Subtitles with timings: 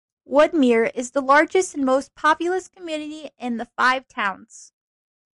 [0.27, 4.73] Woodmere is the largest and most populous community in the Five Towns.